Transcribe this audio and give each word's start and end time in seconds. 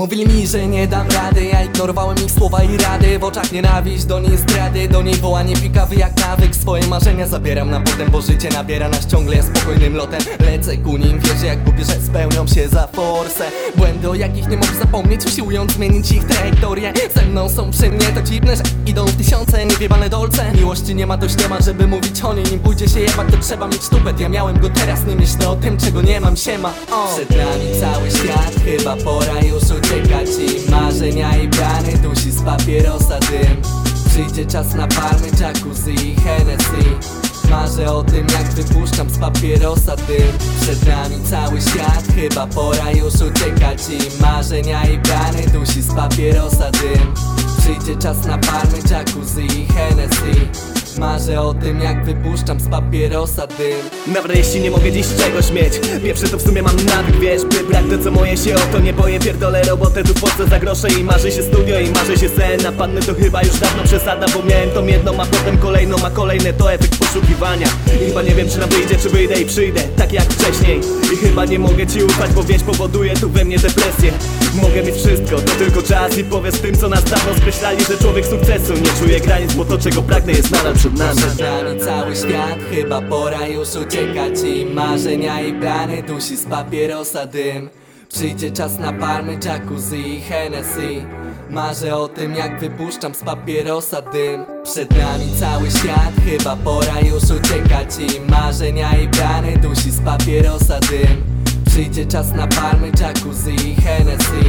Mówili 0.00 0.26
mi, 0.26 0.46
że 0.46 0.66
nie 0.66 0.86
dam 0.86 1.08
rady 1.08 1.44
Ja 1.44 1.64
ignorowałem 1.64 2.16
ich 2.24 2.30
słowa 2.30 2.62
i 2.62 2.76
rady. 2.76 3.18
W 3.18 3.24
oczach 3.24 3.52
nienawiść, 3.52 4.04
do 4.04 4.20
niej 4.20 4.36
zdrady 4.36 4.88
Do 4.88 5.02
niej 5.02 5.14
wołanie 5.14 5.56
pikawy 5.56 5.96
jak 5.96 6.16
nawyk. 6.16 6.56
Swoje 6.56 6.86
marzenia 6.86 7.26
zabieram 7.26 7.70
na 7.70 7.80
potem 7.80 8.10
Bo 8.10 8.20
życie 8.20 8.48
nabiera 8.48 8.88
nas 8.88 9.06
ciągle 9.06 9.42
spokojnym 9.42 9.96
lotem. 9.96 10.20
Lecę 10.40 10.76
ku 10.76 10.96
nim, 10.96 11.18
wierzę 11.18 11.46
jak 11.46 11.64
Bóg, 11.64 11.74
że 11.78 12.00
spełnią 12.06 12.46
się 12.46 12.68
za 12.68 12.86
forsę. 12.86 13.50
Błędy 13.76 14.10
o 14.10 14.14
jakich 14.14 14.48
nie 14.48 14.56
mogę 14.56 14.74
zapomnieć 14.78 15.26
Usiłując 15.26 15.72
zmienić 15.72 16.12
ich 16.12 16.24
trajektorię. 16.24 16.92
Ze 17.14 17.22
mną 17.22 17.48
są 17.48 17.70
przy 17.70 17.90
mnie, 17.90 18.06
to 18.06 18.22
dziwne, 18.22 18.56
że 18.56 18.62
idą 18.86 19.04
w 19.04 19.16
tysiące 19.16 19.66
Niewiebane 19.66 20.08
dolce. 20.08 20.52
Miłości 20.54 20.94
nie 20.94 21.06
ma, 21.06 21.16
dość 21.16 21.38
nie 21.38 21.48
ma, 21.48 21.60
żeby 21.60 21.86
mówić 21.86 22.22
o 22.22 22.34
niej. 22.34 22.44
Nim 22.44 22.60
pójdzie 22.60 22.88
się 22.88 23.00
jebać, 23.00 23.28
to 23.30 23.36
trzeba 23.36 23.68
mieć 23.68 23.88
tupet. 23.88 24.20
Ja 24.20 24.28
miałem 24.28 24.60
go 24.60 24.70
teraz, 24.70 25.06
nie 25.06 25.16
myślę 25.16 25.48
o 25.48 25.56
tym, 25.56 25.78
czego 25.78 26.02
nie 26.02 26.20
mam, 26.20 26.36
siema 26.36 26.72
o. 26.92 27.14
Przed 27.14 27.30
nami 27.30 27.80
cały 27.80 28.10
świat, 28.10 28.54
chyba 28.64 28.96
pora 28.96 29.40
już 29.40 29.62
uciekać 29.62 29.89
I 29.90 30.70
marzenia 30.70 31.36
i 31.36 31.48
plany 31.48 31.98
dusi 32.02 32.30
z 32.30 32.42
papierosa 32.42 33.18
dym. 33.18 33.62
Przyjdzie 34.08 34.46
czas 34.46 34.74
na 34.74 34.86
palmy, 34.86 35.28
jacuzzi 35.40 36.08
i 36.08 36.16
Hennessy. 36.16 37.10
Marzę 37.50 37.92
o 37.92 38.04
tym 38.04 38.26
jak 38.28 38.52
wypuszczam 38.52 39.10
z 39.10 39.18
papierosa 39.18 39.96
dym. 39.96 40.32
Przed 40.60 40.86
nami 40.86 41.24
cały 41.24 41.60
świat, 41.60 42.04
chyba 42.14 42.46
pora 42.46 42.90
już 42.90 43.14
uciekać. 43.14 43.82
I 43.90 44.22
marzenia 44.22 44.84
i 44.84 44.98
plany 44.98 45.42
dusi 45.52 45.82
z 45.82 45.94
papierosa 45.94 46.70
dym. 46.70 47.14
Przyjdzie 47.58 47.96
czas 47.96 48.26
na 48.26 48.38
palmy, 48.38 48.78
jacuzzi 48.90 49.60
i 49.60 49.66
Hennessy 49.66 50.79
Marzę 50.98 51.40
o 51.40 51.54
tym 51.54 51.80
jak 51.80 52.04
wypuszczam 52.04 52.60
z 52.60 52.68
papierosa 52.68 53.46
dym. 53.46 54.14
Nawet 54.14 54.36
jeśli 54.36 54.60
nie 54.60 54.70
mogę 54.70 54.92
dziś 54.92 55.06
czegoś 55.18 55.50
mieć 55.50 55.80
Pierwsze 56.04 56.28
to 56.28 56.38
w 56.38 56.42
sumie 56.42 56.62
mam 56.62 56.76
nawyk, 56.76 57.16
wiesz 57.20 57.42
By 57.44 57.64
brać 57.64 57.84
to 57.90 58.04
co 58.04 58.10
moje 58.10 58.36
się 58.36 58.54
o 58.54 58.58
to 58.72 58.78
nie 58.78 58.92
boję. 58.92 59.20
Pierdolę 59.20 59.62
robotę 59.62 60.02
tu 60.04 60.14
po 60.14 60.26
co 60.38 60.46
za 60.46 60.58
grosze 60.58 60.88
I 60.88 61.04
marzy 61.04 61.32
się 61.32 61.42
studio 61.42 61.80
i 61.80 61.90
marzy 61.90 62.18
się 62.18 62.28
sen. 62.28 62.62
Na 62.62 62.72
panny 62.72 63.00
to 63.00 63.14
chyba 63.14 63.42
już 63.42 63.58
dawno 63.58 63.82
przesada 63.84 64.26
Bo 64.34 64.42
miałem 64.42 64.70
tą 64.70 64.86
jedną, 64.86 65.12
a 65.20 65.26
potem 65.26 65.58
kolejną 65.58 65.96
A 66.04 66.10
kolejne 66.10 66.52
to 66.52 66.72
efekt 66.72 66.98
poszukiwania. 66.98 67.68
I 67.86 68.06
chyba 68.06 68.22
nie 68.22 68.34
wiem 68.34 68.48
czy 68.48 68.58
nam 68.58 68.68
wyjdzie, 68.68 68.94
czy 68.96 69.10
wyjdę 69.10 69.40
i 69.40 69.46
przyjdę 69.46 69.80
Tak 69.96 70.12
jak 70.12 70.24
wcześniej. 70.32 70.80
I 71.14 71.16
chyba 71.16 71.44
nie 71.44 71.58
mogę 71.58 71.86
ci 71.86 72.04
ufać, 72.04 72.30
bo 72.30 72.42
wiesz 72.42 72.62
powoduje 72.62 73.14
tu 73.14 73.30
we 73.30 73.44
mnie 73.44 73.58
depresję. 73.58 74.12
Mogę 74.54 74.82
mieć 74.82 74.94
wszystko, 74.94 75.36
to 75.36 75.52
tylko 75.58 75.82
czas 75.82 76.18
I 76.18 76.24
powiedz 76.24 76.60
tym 76.60 76.76
co 76.76 76.88
nas 76.88 77.04
dawno 77.04 77.34
skreślali 77.36 77.84
Że 77.84 77.98
człowiek 77.98 78.26
sukcesu 78.26 78.72
nie 78.72 79.06
czuje 79.06 79.20
granic 79.20 79.54
Bo 79.54 79.64
to 79.64 79.78
czego 79.78 80.02
pragnę 80.02 80.32
jest 80.32 80.50
nadal 80.50 80.74
przed 80.80 80.98
nami. 80.98 81.80
Cały 81.84 82.16
świat, 82.16 82.58
chyba 82.70 83.02
pora 83.02 83.46
już 83.46 83.68
uciekać 83.74 84.32
I 84.44 84.66
marzenia 84.74 85.40
i 85.40 85.52
plany 85.52 86.02
dusi 86.02 86.36
z 86.36 86.46
papierosa 86.46 87.26
dym. 87.26 87.70
Przyjdzie 88.08 88.50
czas 88.50 88.78
na 88.78 88.92
palmy, 88.92 89.38
jacuzzi 89.44 90.08
i 90.08 90.20
Hennessy. 90.20 91.04
Marzę 91.50 91.96
o 91.96 92.08
tym 92.08 92.34
jak 92.34 92.60
wypuszczam 92.60 93.14
z 93.14 93.22
papierosa 93.22 94.02
dym. 94.02 94.44
Przed 94.64 94.90
nami 94.90 95.24
cały 95.40 95.70
świat, 95.70 96.12
chyba 96.24 96.56
pora 96.56 97.00
już 97.00 97.22
uciekać 97.22 97.88
I 97.98 98.30
marzenia 98.30 98.98
i 98.98 99.08
plany 99.08 99.56
dusi 99.56 99.90
z 99.90 100.00
papierosa 100.00 100.80
dym. 100.80 101.24
Przyjdzie 101.66 102.06
czas 102.06 102.32
na 102.32 102.46
palmy, 102.46 102.92
jacuzzi 103.00 103.70
i 103.70 103.74
Hennessy. 103.74 104.44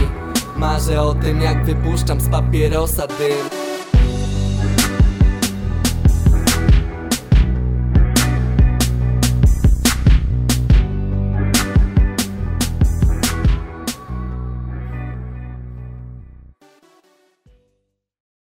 Marzę 0.58 1.02
o 1.02 1.14
tym 1.14 1.42
jak 1.42 1.66
wypuszczam 1.66 2.22
z 2.22 2.30
papierosa 2.30 3.08
dym 3.08 3.71